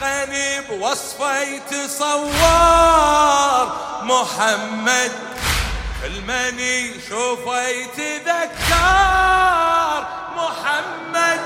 خلقا 0.00 0.60
بوصفه 0.68 1.40
يتصور 1.40 2.30
محمد 4.02 5.12
كل 6.02 6.20
من 6.20 6.58
يشوفه 6.58 7.62
يتذكر 7.68 8.78
محمد 10.36 11.40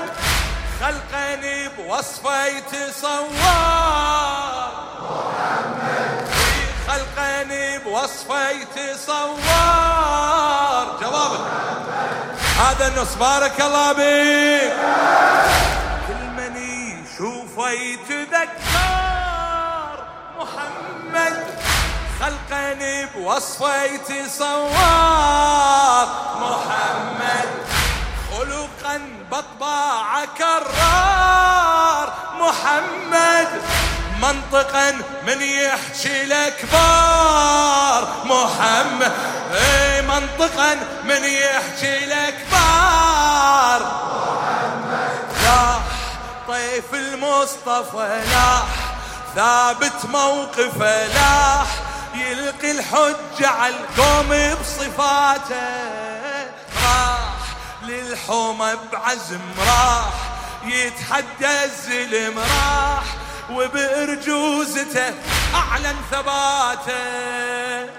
خلقا 0.81 1.39
بوصفه 1.77 2.45
يتصور 2.45 3.27
محمد 5.01 6.27
خلقا 6.87 7.43
بوصفه 7.85 8.49
يتصور 8.49 9.39
جوابك 11.01 11.39
هذا 12.59 12.87
النص. 12.87 13.15
بارك 13.15 13.61
الله 13.61 13.91
بك 13.91 14.73
كل 16.07 16.23
من 16.37 16.55
يشوفه 16.57 17.69
يتذكر 17.69 18.24
بوصفه 23.15 23.83
يتصور 23.83 24.69
محمد 26.39 27.49
خلقا 28.31 29.01
بطباع 29.31 30.25
كرار. 30.37 32.13
محمد 32.39 33.61
منطقا 34.21 34.91
من 35.27 35.41
يحكي 35.41 36.23
الأكبار. 36.23 38.07
محمد 38.25 39.11
اي 39.53 40.01
منطقا 40.01 40.73
من 41.03 41.23
يحكي 41.23 42.03
الأكبار. 42.03 43.81
محمد 43.81 45.25
لاح 45.43 45.79
طيف 46.47 46.93
المصطفى 46.93 48.23
لاح 48.31 48.63
ثابت 49.35 50.05
موقفه 50.05 51.07
لاح 51.07 51.67
يلقي 52.15 52.71
الحجة 52.71 53.47
على 53.47 53.75
القوم 53.75 54.55
بصفاته. 54.61 55.95
راح 56.83 57.19
للحومة 57.83 58.77
بعزم 58.91 59.41
راح 59.59 60.13
يتحدى 60.65 61.63
الزلم 61.63 62.39
راح 62.39 63.03
وبرجوزته 63.51 65.13
أعلن 65.55 65.95
ثباته. 66.11 67.89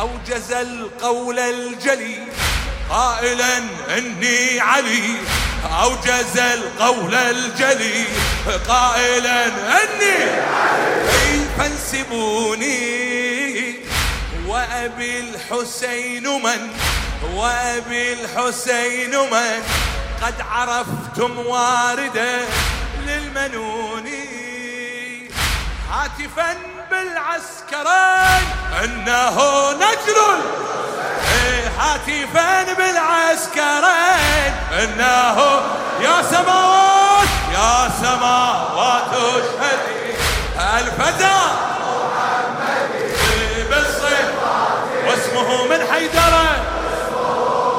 أوجز 0.00 0.52
القول 0.52 1.38
الجلي 1.38 2.18
قائلا 2.90 3.58
إني 3.98 4.60
علي. 4.60 5.16
أوجز 5.82 6.38
القول 6.38 7.14
الجلي 7.14 8.04
قائلا 8.68 9.46
إني 9.46 10.40
علي. 10.40 10.98
فانسبوني 11.58 13.07
وأبي 14.88 15.20
الحسين 15.20 16.22
من؟ 16.42 16.70
وأبي 17.34 18.12
الحسين 18.12 19.10
من؟ 19.10 19.62
قد 20.22 20.34
عرفتم 20.50 21.38
وارده 21.38 22.40
للمنون. 23.06 24.10
هاتفا 25.92 26.56
بالعسكرين. 26.90 28.46
إنه 28.84 29.38
إيه، 31.32 31.68
هاتفا 31.78 32.72
بالعسكرين. 32.72 34.52
إنه 34.72 35.38
يا 36.00 36.22
سماوات 36.30 37.28
يا 37.52 37.90
سماوات 38.02 39.12
اشهدي 39.12 40.14
الفتى. 40.78 41.77
حيدره 45.92 46.48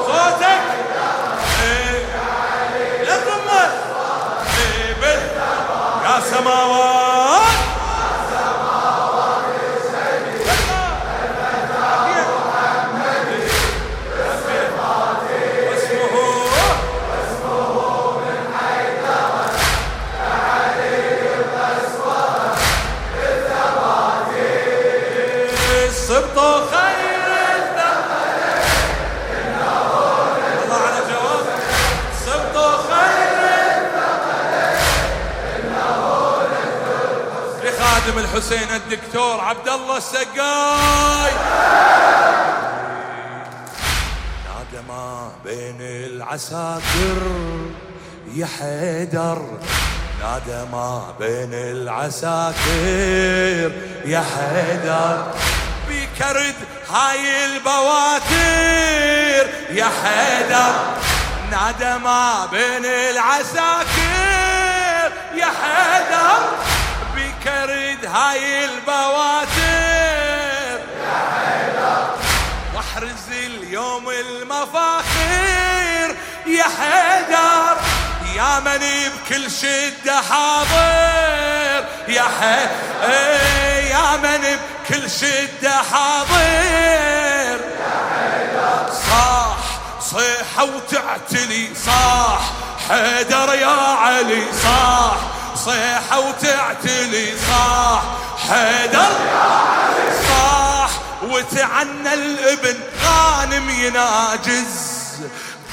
صوتك؟ 0.07 0.61
إيه، 1.63 2.05
إيه، 5.03 5.19
يا 6.03 6.19
سماوات. 6.19 6.78
خادم 38.09 38.19
الحسين 38.19 38.69
الدكتور 38.75 39.41
عبد 39.41 39.69
الله 39.69 39.97
السقاي. 39.97 41.31
نادى 44.45 44.81
ما 44.87 45.31
بين 45.45 45.77
العساكر 45.81 47.21
يا 48.35 48.47
حيدر. 48.59 49.41
نادى 50.21 50.69
ما 50.71 51.15
بين 51.19 51.53
العساكر 51.53 52.57
يا 54.05 54.23
حيدر. 54.35 55.33
بيكرد 55.87 56.55
هاي 56.89 57.45
البواتر 57.45 58.33
يا 59.69 59.89
حيدر. 60.03 60.73
نادى 61.51 61.99
ما 62.03 62.45
بين 62.51 62.85
العساكر 62.85 63.81
يا 65.35 65.45
حيدر. 65.45 66.39
كرد 67.49 68.05
هاي 68.05 68.65
البواتر. 68.65 69.49
يا 71.03 71.19
حيدر 71.33 72.09
واحرز 72.75 73.27
اليوم 73.31 74.09
المفاخير. 74.09 76.15
يا 76.45 76.63
حيدر 76.63 77.77
يا 78.35 78.59
من 78.59 79.09
بكل 79.09 79.51
شدة 79.51 80.21
حاضر. 80.29 81.85
يا 82.07 82.23
حيدر 82.39 82.69
يا 83.89 84.17
من 84.17 84.57
بكل 84.59 85.11
شدة 85.11 85.75
حاضر. 85.91 87.59
يا 87.79 87.95
حيدر 88.09 88.93
صاح 89.09 89.57
صيحة 90.01 90.63
وتعتلي. 90.63 91.69
صاح 91.85 92.41
حيدر 92.89 93.53
يا 93.53 93.67
علي. 93.67 94.43
صاح 94.63 95.17
صيحة 95.65 96.19
وتعتلي 96.19 97.33
صاح 97.49 98.03
حيدر. 98.49 99.11
صاح 100.29 100.89
وتعنى 101.23 102.13
الابن 102.13 102.77
غانم 103.03 103.69
يناجز. 103.69 104.99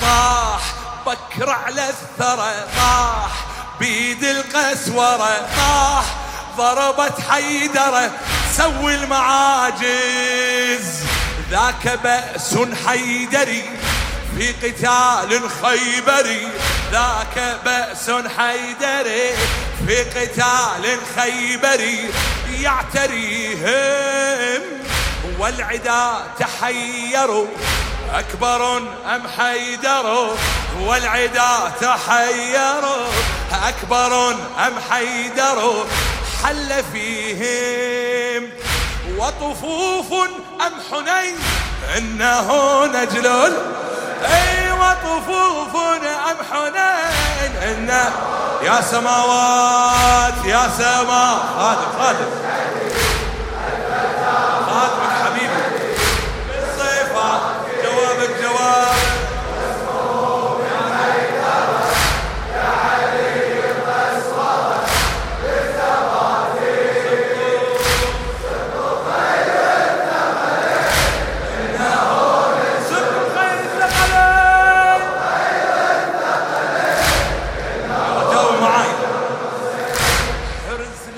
طاح 0.01 0.61
بكر 1.07 1.51
على 1.51 1.89
الثرى 1.89 2.67
طاح 2.77 3.31
بيد 3.81 4.25
القسورة 4.25 5.49
طاح 5.57 6.05
ضربت 6.57 7.21
حيدرة. 7.31 8.11
سوي 8.57 8.95
المعاجز. 8.95 9.87
ذاك 11.51 11.99
بأس 12.05 12.55
حيدري 12.87 13.65
في 14.37 14.53
قتال 14.53 15.51
خيبري. 15.63 16.49
ذاك 16.97 17.57
بأس 17.65 18.11
حيدري 18.11 19.35
في 19.87 20.03
قتال 20.03 20.99
خيبري 21.17 22.11
يعتريهم 22.61 24.63
والعدا 25.39 26.25
تحيروا 26.39 27.47
أكبر 28.15 28.77
أم 29.15 29.23
حيدر 29.39 30.31
والعدا 30.81 31.73
تحيروا 31.81 33.07
أكبر 33.69 34.31
أم 34.67 34.75
حيدر 34.91 35.87
حل 36.43 36.85
فيهم 36.93 38.51
وطفوف 39.19 40.13
أم 40.61 40.73
حنين؟ 40.91 41.37
إنه 41.97 42.85
نجل 42.87 43.27
وطفوف 44.87 45.75
أم 46.05 46.37
حنين. 46.51 47.57
إن 47.63 47.91
يا 48.63 48.81
سماوات 48.81 50.45
يا 50.45 50.69
سماء 50.79 51.39
خادم 51.59 51.91
خادم. 51.99 52.31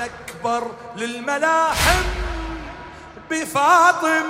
أكبر 0.00 0.70
للملاحم 0.96 2.02
بفاطم 3.30 4.24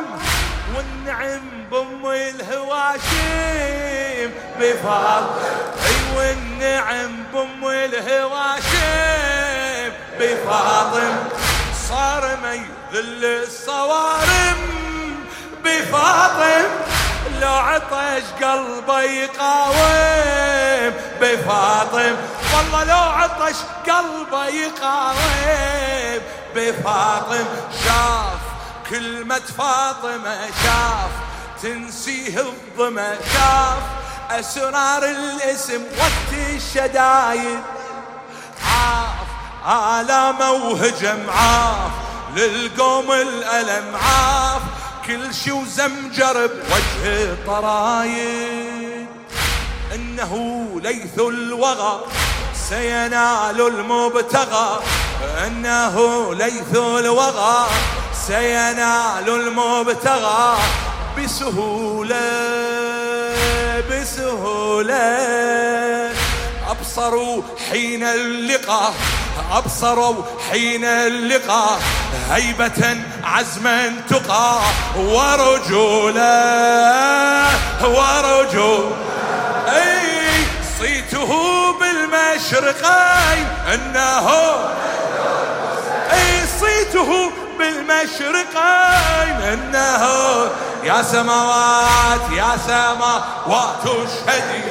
والنعم 0.76 1.40
بأم 1.70 2.06
الهواشم 2.06 3.08
بفاطم 4.60 5.26
أي 5.86 5.96
والنعم 6.16 7.12
بأم 7.32 7.68
الهواشم 7.68 9.08
بفاطم 10.20 11.16
صار 11.88 12.36
ما 12.42 12.54
يذل 12.54 13.24
الصوارم. 13.24 14.58
بفاطم 15.64 16.68
لو 17.40 17.54
عطش 17.54 18.22
قلبه 18.42 19.00
يقاوم. 19.00 20.87
بفاطم. 21.28 22.16
والله 22.54 22.84
لو 22.84 22.96
عطش 22.96 23.56
قلبه 23.86 24.46
يقاوم. 24.46 25.16
بفاطم 26.54 27.44
شاف 27.84 28.40
كلمة 28.90 29.42
فاطمة 29.58 30.46
شاف 30.62 31.10
تنسيه 31.62 32.40
الظما 32.40 33.14
شاف 33.32 33.82
أسرار 34.30 35.04
الاسم 35.04 35.82
وقت 35.98 36.40
الشدايد. 36.54 37.62
عاف 38.64 39.28
آلامه 40.00 40.50
وهجم 40.50 41.30
عاف 41.30 41.90
للقوم 42.36 43.12
الألم 43.12 43.96
عاف 43.96 44.62
كل 45.06 45.34
شي 45.34 45.52
وزمجر 45.52 46.46
بوجه 46.46 47.36
طرايد 47.46 48.97
انه 49.98 50.64
ليث 50.82 51.18
الوغى 51.18 52.00
سينال 52.68 53.60
المبتغى. 53.60 54.80
انه 55.46 55.94
ليث 56.34 56.76
الوغى 56.76 57.66
سينال 58.26 59.28
المبتغى. 59.28 60.58
بسهولة 61.18 62.30
بسهولة. 63.90 65.18
أبصروا 66.70 67.42
حين 67.70 68.04
اللقاء 68.04 68.94
أبصروا 69.52 70.14
حين 70.50 70.84
اللقاء. 70.84 71.80
هيبة 72.30 72.96
عزما 73.24 73.94
تقى 74.10 74.60
ورجولة 74.96 76.28
ورجول 77.84 78.88
اي 78.88 79.17
صيته 80.78 81.32
بالمشرقين 81.80 83.46
أنه 83.74 84.28
أي 86.12 86.46
صيته 86.60 87.30
بالمشرقين 87.58 89.36
أنه 89.52 90.04
يا 90.84 91.02
سماوات 91.02 92.20
يا 92.36 92.50
سماوات 92.66 93.82
اشهدي 93.86 94.62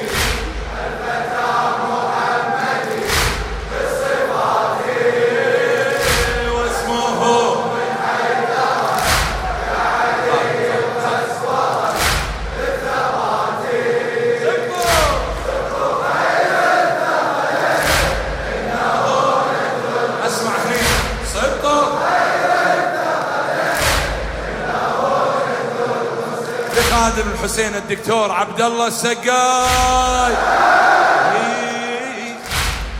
الحسين 27.38 27.74
الدكتور 27.74 28.32
عبد 28.32 28.60
الله 28.60 28.86
السقاي. 28.86 30.34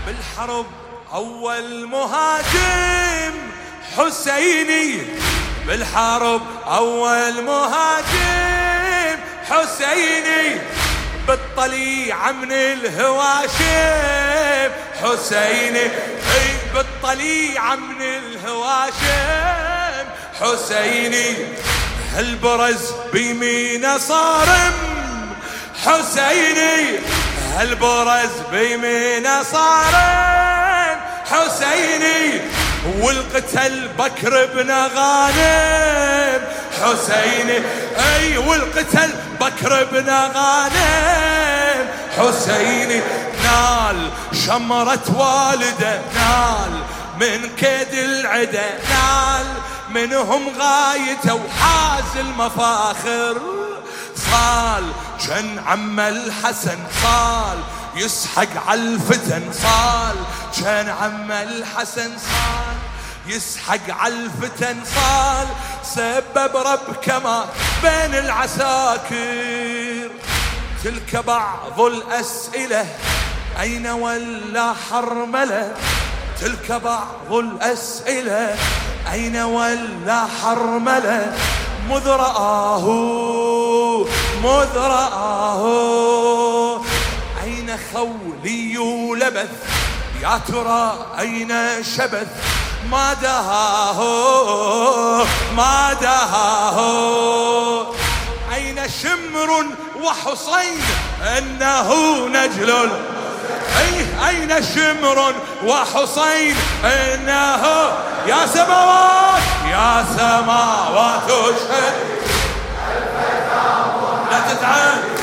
بالحرب 0.07 0.67
أول 1.15 1.87
مهاجم 1.87 3.35
حسيني. 3.97 5.03
بالحرب 5.67 6.43
أول 6.67 7.43
مهاجم 7.43 9.19
حسيني. 9.51 10.61
بالطليعة 11.29 12.33
من 12.33 12.53
الهواشم 12.53 13.61
حسيني. 15.03 15.91
بالطليعة 16.75 17.77
من 17.77 18.03
الهواشم 18.03 18.99
حسيني. 20.41 21.37
هالبرز 22.19 22.93
بيمينه 23.13 23.99
صارم. 23.99 24.75
حسيني 25.85 26.99
هالبرز 27.57 28.31
بيمينه 28.53 29.43
صارم. 29.43 30.99
حسيني 31.31 32.41
والقتل 33.01 33.89
بكر 33.99 34.47
بن 34.55 34.71
غانم. 34.71 36.41
حسيني 36.83 37.59
أي 37.99 38.39
والقتل 38.39 39.11
بكر 39.41 39.85
بن 39.93 40.11
غانم. 40.11 41.87
حسيني 42.19 43.01
نال 43.45 44.11
شمرة 44.47 45.07
والده 45.17 46.01
نال 46.15 46.83
من 47.21 47.51
كيد 47.57 47.95
العدا 47.95 48.79
نال 48.91 49.47
منهم 49.91 50.49
غايته 50.59 51.35
وحاز 51.35 52.17
المفاخر. 52.17 53.41
صال 54.17 54.85
جن 55.21 55.59
عم 55.67 56.01
الحسن 56.01 56.79
صال 57.03 57.59
يسحق 57.97 58.69
على 58.69 58.81
الفتن. 58.81 59.53
صال 59.53 60.17
جن 60.59 60.89
عم 60.89 61.33
الحسن 61.33 62.19
صال 62.19 62.77
يسحق 63.27 63.91
على 63.91 64.15
الفتن. 64.15 64.77
صال 64.85 65.47
سبب 65.95 66.57
رب 66.57 66.97
كما 67.03 67.47
بين 67.83 68.15
العساكر. 68.15 70.11
تلك 70.85 71.17
بعض 71.17 71.81
الأسئلة 71.81 72.87
أين 73.61 73.87
ولا 73.87 74.75
حرملة؟ 74.91 75.75
تلك 76.41 76.73
بعض 76.73 77.33
الأسئلة 77.33 78.57
أين 79.13 79.37
ولا 79.37 80.27
حرملة؟ 80.43 81.37
مذ 81.91 82.09
رآه 82.09 82.87
مذ 84.45 84.77
رآه. 84.77 85.65
أين 87.45 87.79
خولي 87.93 88.75
لبث؟ 89.15 89.51
يا 90.23 90.41
ترى 90.49 91.07
أين 91.19 91.53
شبث؟ 91.97 92.29
ما 92.91 93.15
دهاه 93.15 94.01
ما 95.57 95.93
دهاه. 96.01 97.87
أين 98.55 98.89
شمر 99.03 99.67
وحصين؟ 100.03 100.81
إنه 101.39 102.19
نجل 102.29 102.91
أي 103.79 104.29
أين 104.29 104.63
شمر 104.63 105.35
وحصين؟ 105.65 106.57
إنه 106.85 107.63
يا 108.27 108.47
سماوات 108.47 109.43
يا 109.71 110.05
سماوات 110.17 111.23
اشهد 111.31 111.95
لا 114.31 114.55
تتعال 114.55 115.18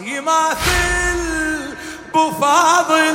يماثل 0.00 1.74
بفاضل 2.14 3.14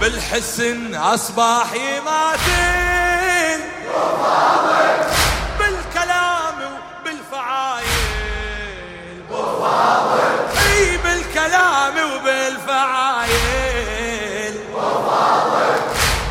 بالحسن 0.00 0.94
أصبح 0.94 1.66
يماثل. 1.72 3.60
بفاضل 3.88 5.04
بالكلام 5.58 6.54
وبالفعايل. 6.72 7.86
بفاضل 9.30 10.20
إي 10.66 10.96
بالكلام 10.96 11.94
وبالفعايل. 12.12 13.34
بفاضل 14.74 15.80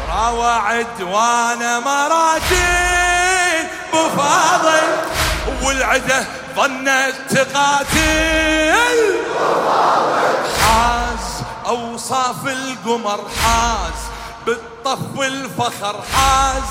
راوعد 0.10 1.02
وأنا 1.02 1.80
مراجل 1.80 3.68
بفاضل 3.94 4.88
والعده 5.64 6.26
ظنت 6.56 7.16
تقاتل 7.30 8.98
حاز 10.62 11.44
أوصاف 11.68 12.48
القمر 12.48 13.20
حاز 13.44 14.00
بالطف 14.46 15.18
والفخر 15.18 15.96
حاز. 16.14 16.64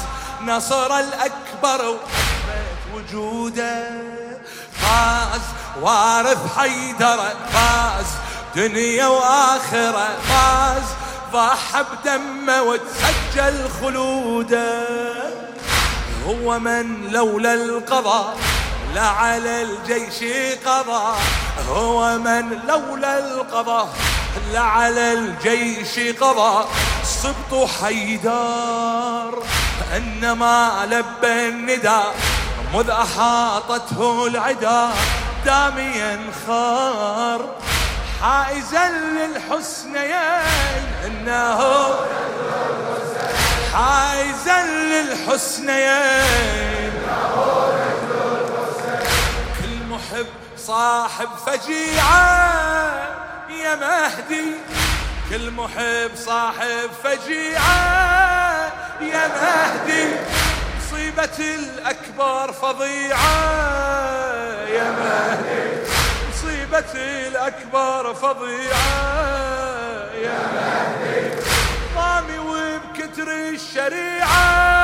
نصر 0.47 0.99
الأكبر 0.99 1.85
وأثبت 1.85 2.81
وجوده 2.95 3.91
فاز. 4.73 5.41
وارث 5.83 6.59
حيدره 6.59 7.35
فاز 7.53 8.07
دنيا 8.57 9.07
وآخرة 9.07 10.09
فاز. 10.29 10.83
ضحى 11.33 11.85
بدمه 12.05 12.63
وتسجل 12.63 13.69
خلوده 13.81 14.89
هو 16.27 16.59
من 16.59 17.11
لولا 17.11 17.55
القضاء. 17.55 18.37
لا 18.95 19.07
على 19.07 19.63
الجيش 19.63 20.25
قضى 20.67 21.17
هو 21.69 22.19
من 22.19 22.61
لولا 22.69 23.19
القضاء 23.19 23.89
لا 24.53 24.61
على 24.61 25.13
الجيش 25.13 25.99
قضى 26.21 26.65
صبط 27.05 27.69
حيدار. 27.83 29.43
إنما 29.97 30.87
لبى 30.91 31.49
النداء 31.49 32.15
مذ 32.75 32.91
أحاطته 32.91 34.27
العدا. 34.27 34.89
داميا 35.45 36.21
خار 36.47 37.41
حائزا 38.23 38.89
للحسنيين. 38.89 40.87
إنه 41.07 41.59
حائزا 43.75 44.63
للحسنيين. 44.65 46.21
محب 50.11 50.27
صاحب 50.59 51.29
فجيعة. 51.47 52.91
يا 53.51 53.75
مهدي 53.75 54.45
كل 55.31 55.51
محب 55.51 56.11
صاحب 56.27 56.91
فجيعة. 57.05 58.73
يا 59.01 59.29
مهدي 59.29 60.15
مصيبة 60.79 61.39
الأكبر 61.39 62.53
فظيعة. 62.53 63.21
يا 64.69 64.91
مهدي 64.91 65.91
مصيبة 66.31 66.93
الأكبر 66.95 68.15
فظيعة. 68.15 68.91
يا 70.15 70.39
مهدي 70.55 71.31
ضامي 71.95 72.39
وبكتر 72.39 73.29
الشريعة. 73.33 74.80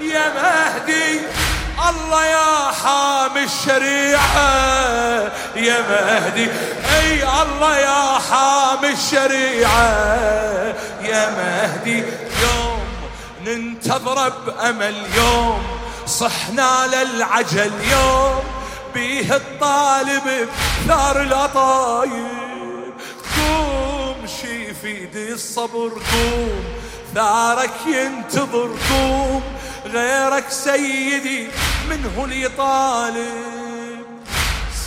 يا 0.00 0.32
مهدي 0.34 1.20
الله 1.88 2.24
يا 2.26 2.70
حامي 2.70 3.44
الشريعة. 3.44 5.32
يا 5.56 5.80
مهدي 5.80 6.48
أي 6.98 7.22
الله 7.42 7.78
يا 7.78 8.18
حامي 8.30 8.88
الشريعة. 8.88 10.74
يا 11.02 11.30
مهدي 11.30 12.04
يوم 12.42 12.80
ننتظر 13.46 14.28
بأمل 14.28 15.06
يوم 15.16 15.62
صحنا 16.06 16.86
للعجل 16.86 17.72
يوم 17.90 18.42
بيه 18.94 19.36
الطالب 19.36 20.48
بثار 20.86 21.20
الأطايب 21.22 22.92
قوم 23.36 24.26
شي 24.40 24.74
في 24.74 25.32
الصبر 25.32 25.88
قوم 25.88 26.64
ثارك 27.14 27.70
ينتظر 27.86 28.70
قوم 28.90 29.42
غيرك 29.86 30.50
سيدي 30.50 31.48
منه 31.90 32.26
لي 32.26 32.48
طالب. 32.48 34.06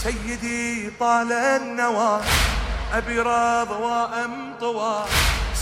سيدي 0.04 0.90
طال 1.00 1.32
النوى 1.32 2.22
أبي 2.94 3.20
راض 3.20 3.72
وأم 3.72 4.56
طوى. 4.60 5.06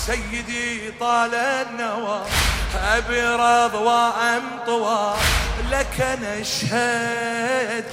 سيدي 0.06 0.92
طال 1.00 1.36
النوى 1.36 2.22
أبي 2.76 3.22
راض 3.22 3.74
وأم 3.74 4.44
طوى. 4.66 5.14
لك 5.72 6.20
نشهد 6.22 7.86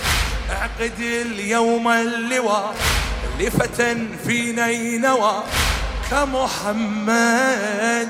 أعقد 0.50 1.00
اليوم 1.00 1.88
اللواء 1.88 2.74
لفتى 3.40 4.08
في 4.26 4.52
نينوى 4.52 5.42
كمحمد. 6.10 8.08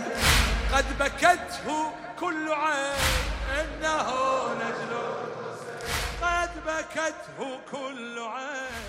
قد 0.72 0.84
بكته 1.00 1.90
كل 2.20 2.52
عين 2.52 2.94
إنه 3.60 4.08
نجل 4.54 4.92
قد 6.22 6.50
بكته 6.66 7.58
كل 7.72 8.18
عين. 8.18 8.87